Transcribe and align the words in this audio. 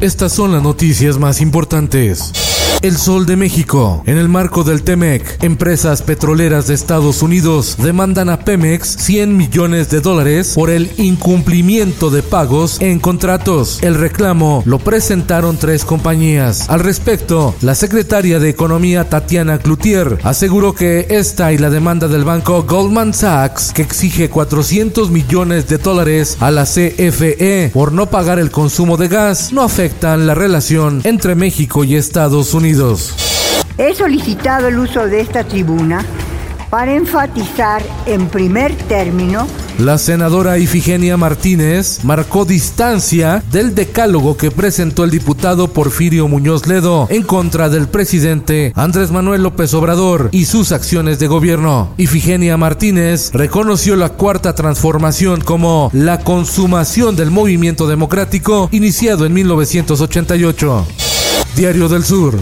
Estas 0.00 0.32
son 0.32 0.52
las 0.52 0.62
noticias 0.62 1.18
más 1.18 1.40
importantes. 1.40 2.55
El 2.82 2.96
Sol 2.98 3.24
de 3.26 3.36
México. 3.36 4.02
En 4.06 4.18
el 4.18 4.28
marco 4.28 4.62
del 4.62 4.82
TEMEC, 4.82 5.42
empresas 5.42 6.02
petroleras 6.02 6.66
de 6.66 6.74
Estados 6.74 7.22
Unidos 7.22 7.76
demandan 7.78 8.28
a 8.28 8.40
Pemex 8.40 8.96
100 8.98 9.36
millones 9.36 9.88
de 9.88 10.00
dólares 10.00 10.52
por 10.54 10.68
el 10.70 10.90
incumplimiento 10.98 12.10
de 12.10 12.22
pagos 12.22 12.80
en 12.80 12.98
contratos. 13.00 13.82
El 13.82 13.94
reclamo 13.94 14.62
lo 14.66 14.78
presentaron 14.78 15.56
tres 15.56 15.84
compañías. 15.84 16.68
Al 16.68 16.80
respecto, 16.80 17.54
la 17.62 17.74
secretaria 17.74 18.38
de 18.38 18.50
Economía 18.50 19.08
Tatiana 19.08 19.58
Cloutier 19.58 20.18
aseguró 20.22 20.74
que 20.74 21.06
esta 21.08 21.52
y 21.52 21.58
la 21.58 21.70
demanda 21.70 22.08
del 22.08 22.24
banco 22.24 22.64
Goldman 22.64 23.14
Sachs, 23.14 23.72
que 23.72 23.82
exige 23.82 24.28
400 24.28 25.10
millones 25.10 25.66
de 25.68 25.78
dólares 25.78 26.36
a 26.40 26.50
la 26.50 26.64
CFE 26.64 27.70
por 27.72 27.92
no 27.92 28.10
pagar 28.10 28.38
el 28.38 28.50
consumo 28.50 28.96
de 28.96 29.08
gas, 29.08 29.52
no 29.52 29.62
afectan 29.62 30.26
la 30.26 30.34
relación 30.34 31.00
entre 31.04 31.34
México 31.34 31.82
y 31.82 31.96
Estados 31.96 32.52
Unidos. 32.52 32.55
He 33.78 33.94
solicitado 33.94 34.68
el 34.68 34.78
uso 34.78 35.06
de 35.06 35.20
esta 35.20 35.44
tribuna 35.44 36.04
para 36.70 36.94
enfatizar 36.94 37.82
en 38.06 38.28
primer 38.28 38.74
término 38.74 39.46
La 39.78 39.98
senadora 39.98 40.58
Ifigenia 40.58 41.16
Martínez 41.16 42.00
marcó 42.02 42.44
distancia 42.44 43.42
del 43.52 43.74
decálogo 43.74 44.36
que 44.36 44.50
presentó 44.50 45.04
el 45.04 45.10
diputado 45.10 45.68
Porfirio 45.68 46.28
Muñoz 46.28 46.66
Ledo 46.66 47.06
en 47.10 47.22
contra 47.22 47.68
del 47.68 47.88
presidente 47.88 48.72
Andrés 48.74 49.10
Manuel 49.10 49.42
López 49.42 49.74
Obrador 49.74 50.30
y 50.32 50.46
sus 50.46 50.72
acciones 50.72 51.18
de 51.18 51.26
gobierno. 51.26 51.92
Ifigenia 51.98 52.56
Martínez 52.56 53.30
reconoció 53.32 53.94
la 53.96 54.10
cuarta 54.10 54.54
transformación 54.54 55.42
como 55.42 55.90
la 55.92 56.20
consumación 56.20 57.14
del 57.16 57.30
movimiento 57.30 57.86
democrático 57.86 58.68
iniciado 58.72 59.26
en 59.26 59.34
1988. 59.34 61.05
Diario 61.56 61.88
del 61.88 62.04
Sur. 62.04 62.38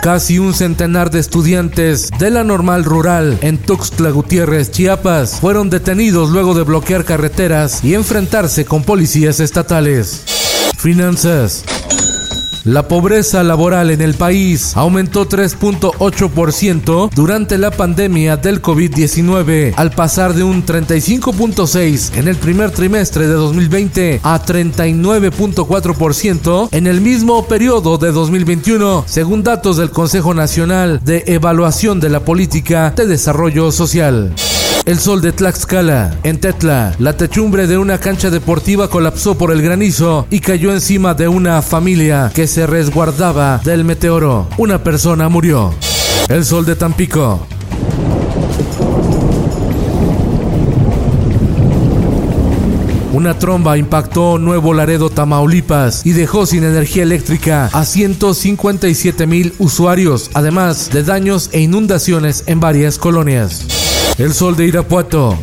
Casi 0.00 0.38
un 0.38 0.54
centenar 0.54 1.10
de 1.10 1.18
estudiantes 1.18 2.10
de 2.16 2.30
la 2.30 2.44
normal 2.44 2.84
rural 2.84 3.38
en 3.42 3.58
Tuxtla 3.58 4.10
Gutiérrez, 4.10 4.70
Chiapas, 4.70 5.40
fueron 5.40 5.68
detenidos 5.68 6.30
luego 6.30 6.54
de 6.54 6.62
bloquear 6.62 7.04
carreteras 7.04 7.82
y 7.82 7.94
enfrentarse 7.94 8.64
con 8.64 8.84
policías 8.84 9.40
estatales. 9.40 10.22
Finanzas. 10.78 11.64
La 12.64 12.88
pobreza 12.88 13.42
laboral 13.42 13.90
en 13.90 14.02
el 14.02 14.12
país 14.14 14.76
aumentó 14.76 15.26
3.8% 15.26 17.08
durante 17.14 17.56
la 17.56 17.70
pandemia 17.70 18.36
del 18.36 18.60
COVID-19, 18.60 19.72
al 19.76 19.92
pasar 19.92 20.34
de 20.34 20.42
un 20.42 20.66
35.6 20.66 22.16
en 22.16 22.28
el 22.28 22.36
primer 22.36 22.70
trimestre 22.70 23.26
de 23.26 23.32
2020 23.32 24.20
a 24.22 24.44
39.4% 24.44 26.68
en 26.72 26.86
el 26.86 27.00
mismo 27.00 27.46
periodo 27.46 27.96
de 27.96 28.12
2021, 28.12 29.04
según 29.06 29.42
datos 29.42 29.78
del 29.78 29.88
Consejo 29.90 30.34
Nacional 30.34 31.00
de 31.02 31.24
Evaluación 31.28 31.98
de 31.98 32.10
la 32.10 32.20
Política 32.20 32.92
de 32.94 33.06
Desarrollo 33.06 33.72
Social. 33.72 34.34
El 34.90 34.98
sol 34.98 35.20
de 35.20 35.30
Tlaxcala, 35.30 36.18
en 36.24 36.40
Tetla, 36.40 36.96
la 36.98 37.16
techumbre 37.16 37.68
de 37.68 37.78
una 37.78 37.98
cancha 37.98 38.28
deportiva 38.28 38.90
colapsó 38.90 39.38
por 39.38 39.52
el 39.52 39.62
granizo 39.62 40.26
y 40.30 40.40
cayó 40.40 40.72
encima 40.72 41.14
de 41.14 41.28
una 41.28 41.62
familia 41.62 42.32
que 42.34 42.48
se 42.48 42.66
resguardaba 42.66 43.60
del 43.62 43.84
meteoro. 43.84 44.48
Una 44.58 44.82
persona 44.82 45.28
murió. 45.28 45.72
El 46.28 46.44
sol 46.44 46.66
de 46.66 46.74
Tampico. 46.74 47.46
Una 53.12 53.38
tromba 53.38 53.78
impactó 53.78 54.38
Nuevo 54.38 54.74
Laredo, 54.74 55.08
Tamaulipas 55.08 56.04
y 56.04 56.14
dejó 56.14 56.46
sin 56.46 56.64
energía 56.64 57.04
eléctrica 57.04 57.70
a 57.72 57.84
157 57.84 59.28
mil 59.28 59.54
usuarios, 59.60 60.32
además 60.34 60.90
de 60.92 61.04
daños 61.04 61.48
e 61.52 61.60
inundaciones 61.60 62.42
en 62.48 62.58
varias 62.58 62.98
colonias. 62.98 63.79
El 64.20 64.34
sol 64.34 64.54
de 64.54 64.66
Irapuato. 64.66 65.34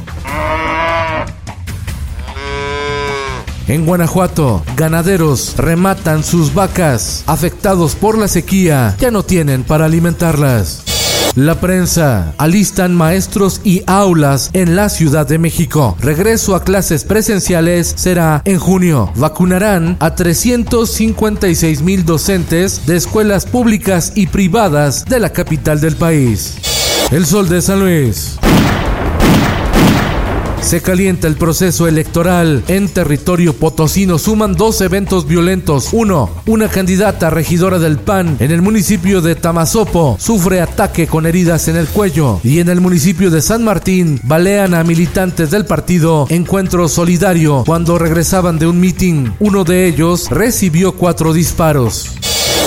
En 3.68 3.88
Guanajuato, 3.88 4.64
ganaderos 4.76 5.56
rematan 5.58 6.24
sus 6.24 6.54
vacas. 6.54 7.24
Afectados 7.26 7.96
por 7.96 8.20
la 8.20 8.28
sequía, 8.28 8.96
ya 9.00 9.10
no 9.10 9.24
tienen 9.24 9.64
para 9.64 9.86
alimentarlas. 9.86 10.84
La 11.34 11.60
prensa. 11.60 12.36
Alistan 12.38 12.94
maestros 12.94 13.62
y 13.64 13.82
aulas 13.88 14.52
en 14.54 14.76
la 14.76 14.90
Ciudad 14.90 15.28
de 15.28 15.40
México. 15.40 15.98
Regreso 16.00 16.56
a 16.56 16.64
clases 16.64 17.04
presenciales 17.04 17.96
será 17.98 18.44
en 18.46 18.60
junio. 18.60 19.12
Vacunarán 19.16 19.98
a 20.00 20.14
356 20.14 21.82
mil 21.82 22.06
docentes 22.06 22.86
de 22.86 22.96
escuelas 22.96 23.48
públicas 23.48 24.12
y 24.14 24.28
privadas 24.28 25.06
de 25.06 25.20
la 25.20 25.32
capital 25.32 25.82
del 25.82 25.96
país. 25.96 26.77
El 27.09 27.25
Sol 27.25 27.47
de 27.47 27.62
San 27.62 27.79
Luis. 27.79 28.38
Se 30.62 30.81
calienta 30.81 31.28
el 31.28 31.38
proceso 31.38 31.88
electoral 31.88 32.66
en 32.68 32.90
territorio 32.90 33.53
potosino. 33.53 34.18
Suman 34.18 34.56
dos 34.56 34.81
eventos 34.81 35.25
violentos. 35.25 35.90
Uno, 35.94 36.29
una 36.47 36.68
candidata 36.68 37.29
regidora 37.29 37.79
del 37.79 37.97
PAN 37.97 38.35
en 38.41 38.51
el 38.51 38.62
municipio 38.62 39.22
de 39.22 39.35
Tamazopo 39.35 40.18
sufre 40.19 40.59
ataque 40.59 41.07
con 41.07 41.25
heridas 41.25 41.69
en 41.69 41.78
el 41.78 41.88
cuello. 41.88 42.41
Y 42.44 42.59
en 42.59 42.68
el 42.68 42.81
municipio 42.81 43.31
de 43.31 43.41
San 43.41 43.63
Martín 43.63 44.19
balean 44.24 44.74
a 44.74 44.84
militantes 44.84 45.50
del 45.50 45.66
partido 45.66 46.28
Encuentro 46.29 46.89
Solidario 46.89 47.63
cuando 47.66 47.97
regresaban 47.97 48.59
de 48.59 48.68
un 48.68 48.81
mitin. 48.81 49.34
Uno 49.39 49.63
de 49.63 49.88
ellos 49.88 50.29
recibió 50.29 50.91
cuatro 50.91 51.31
disparos. 51.31 52.18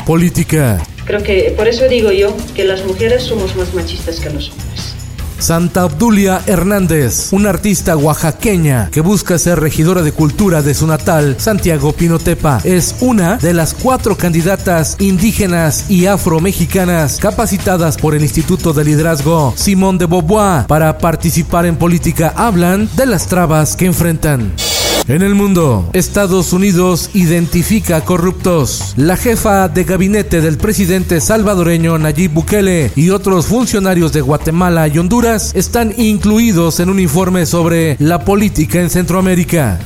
Política. 0.07 0.83
Creo 1.11 1.25
que 1.25 1.53
por 1.57 1.67
eso 1.67 1.89
digo 1.89 2.13
yo 2.13 2.37
que 2.55 2.63
las 2.63 2.87
mujeres 2.87 3.25
somos 3.25 3.57
más 3.57 3.75
machistas 3.75 4.21
que 4.21 4.31
los 4.31 4.51
hombres. 4.51 4.95
Santa 5.41 5.85
Obdulia 5.85 6.41
Hernández, 6.47 7.33
una 7.33 7.51
artista 7.51 7.97
oaxaqueña 7.97 8.91
que 8.93 9.01
busca 9.01 9.37
ser 9.37 9.59
regidora 9.59 10.03
de 10.03 10.13
cultura 10.13 10.63
de 10.63 10.73
su 10.73 10.87
natal, 10.87 11.35
Santiago 11.41 11.93
Pinotepa, 11.93 12.61
es 12.63 12.95
una 13.01 13.39
de 13.39 13.55
las 13.55 13.75
cuatro 13.75 14.17
candidatas 14.17 14.99
indígenas 15.01 15.91
y 15.91 16.07
afromexicanas 16.07 17.19
capacitadas 17.19 17.97
por 17.97 18.15
el 18.15 18.23
Instituto 18.23 18.73
de 18.73 18.85
Liderazgo 18.85 19.53
Simón 19.57 19.99
de 19.99 20.07
Beauvoir 20.07 20.69
para 20.69 20.97
participar 20.99 21.67
en 21.67 21.75
política. 21.75 22.33
Hablan 22.37 22.89
de 22.95 23.07
las 23.07 23.27
trabas 23.27 23.75
que 23.75 23.87
enfrentan. 23.87 24.53
En 25.09 25.23
el 25.23 25.35
mundo, 25.35 25.89
Estados 25.93 26.53
Unidos 26.53 27.11
identifica 27.15 28.05
corruptos. 28.05 28.95
La 28.97 29.17
jefa 29.17 29.69
de 29.69 29.85
gabinete 29.85 30.41
del 30.41 30.57
presidente 30.57 31.21
salvadoreño 31.21 31.99
Nayib 31.99 32.33
Bukele 32.33 32.93
y 32.95 33.11
otros 33.11 33.47
funcionarios 33.47 34.13
de 34.13 34.21
Guatemala 34.21 34.87
y 34.89 34.99
Honduras 34.99 35.53
están 35.55 35.93
incluidos 35.97 36.81
en 36.81 36.91
un 36.91 37.01
informe 37.01 37.47
sobre 37.47 37.97
la 37.99 38.25
política 38.25 38.81
en 38.81 38.91
Centroamérica. 38.91 39.81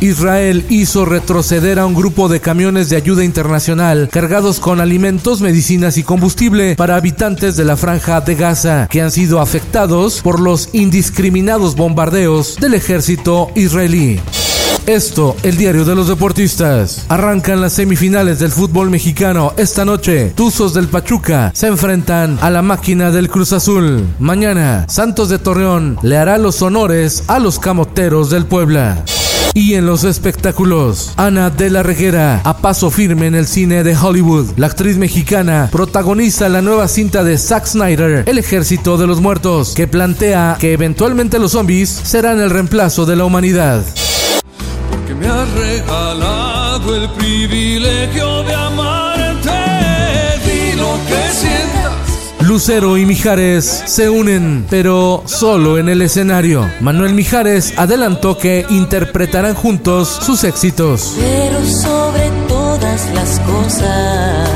Israel 0.00 0.64
hizo 0.68 1.04
retroceder 1.04 1.78
a 1.78 1.86
un 1.86 1.94
grupo 1.94 2.28
de 2.28 2.40
camiones 2.40 2.88
de 2.88 2.96
ayuda 2.96 3.24
internacional 3.24 4.08
cargados 4.12 4.60
con 4.60 4.80
alimentos, 4.80 5.40
medicinas 5.40 5.96
y 5.98 6.04
combustible 6.04 6.76
para 6.76 6.96
habitantes 6.96 7.56
de 7.56 7.64
la 7.64 7.76
franja 7.76 8.20
de 8.20 8.34
Gaza 8.36 8.86
que 8.88 9.02
han 9.02 9.10
sido 9.10 9.40
afectados 9.40 10.20
por 10.22 10.40
los 10.40 10.68
indiscriminados 10.72 11.74
bombardeos 11.74 12.56
del 12.56 12.74
ejército 12.74 13.50
israelí. 13.56 14.20
Esto, 14.88 15.36
el 15.42 15.58
diario 15.58 15.84
de 15.84 15.94
los 15.94 16.08
deportistas. 16.08 17.04
Arrancan 17.10 17.60
las 17.60 17.74
semifinales 17.74 18.38
del 18.38 18.50
fútbol 18.50 18.88
mexicano 18.88 19.52
esta 19.58 19.84
noche. 19.84 20.32
Tuzos 20.34 20.72
del 20.72 20.88
Pachuca 20.88 21.52
se 21.54 21.66
enfrentan 21.66 22.38
a 22.40 22.48
la 22.48 22.62
máquina 22.62 23.10
del 23.10 23.28
Cruz 23.28 23.52
Azul. 23.52 24.06
Mañana, 24.18 24.86
Santos 24.88 25.28
de 25.28 25.38
Torreón 25.38 25.98
le 26.00 26.16
hará 26.16 26.38
los 26.38 26.62
honores 26.62 27.24
a 27.26 27.38
los 27.38 27.58
camoteros 27.58 28.30
del 28.30 28.46
Puebla. 28.46 29.04
Y 29.52 29.74
en 29.74 29.84
los 29.86 30.04
espectáculos, 30.04 31.12
Ana 31.16 31.50
de 31.50 31.68
la 31.68 31.82
Reguera, 31.82 32.40
a 32.44 32.58
paso 32.58 32.90
firme 32.90 33.26
en 33.26 33.34
el 33.34 33.46
cine 33.46 33.82
de 33.82 33.96
Hollywood. 33.96 34.46
La 34.56 34.68
actriz 34.68 34.96
mexicana 34.96 35.68
protagoniza 35.70 36.48
la 36.48 36.62
nueva 36.62 36.88
cinta 36.88 37.24
de 37.24 37.36
Zack 37.36 37.66
Snyder, 37.66 38.22
El 38.26 38.38
Ejército 38.38 38.96
de 38.96 39.06
los 39.06 39.20
Muertos, 39.20 39.74
que 39.74 39.86
plantea 39.86 40.56
que 40.58 40.72
eventualmente 40.72 41.38
los 41.38 41.52
zombies 41.52 41.88
serán 41.90 42.40
el 42.40 42.50
reemplazo 42.50 43.04
de 43.04 43.16
la 43.16 43.24
humanidad. 43.24 43.82
Me 45.20 45.26
has 45.26 45.52
regalado 45.54 46.94
el 46.94 47.10
privilegio 47.10 48.42
de 48.44 48.54
amarte. 48.54 49.50
Di 50.44 50.76
lo 50.76 50.94
que 51.06 51.32
sientas. 51.32 52.46
Lucero 52.46 52.96
y 52.96 53.04
Mijares 53.04 53.82
se 53.86 54.08
unen, 54.08 54.66
pero 54.70 55.24
solo 55.26 55.78
en 55.78 55.88
el 55.88 56.02
escenario. 56.02 56.70
Manuel 56.80 57.14
Mijares 57.14 57.74
adelantó 57.76 58.38
que 58.38 58.64
interpretarán 58.70 59.54
juntos 59.54 60.08
sus 60.22 60.44
éxitos. 60.44 61.14
Pero 61.18 61.64
sobre 61.66 62.30
todas 62.46 63.10
las 63.12 63.40
cosas, 63.40 64.48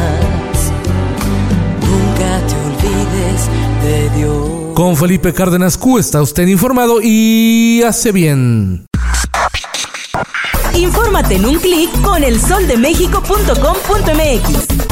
nunca 1.80 2.40
te 2.46 2.54
olvides 2.54 3.48
de 3.82 4.18
Dios. 4.18 4.74
Con 4.74 4.96
Felipe 4.96 5.32
Cárdenas 5.32 5.76
Q 5.76 5.98
está 5.98 6.22
usted 6.22 6.46
informado 6.46 7.00
y 7.02 7.82
hace 7.82 8.12
bien. 8.12 8.86
Infórmate 10.74 11.36
en 11.36 11.46
un 11.46 11.58
clic 11.58 11.90
con 12.02 12.22
elsoldemexico.com.mx. 12.24 14.91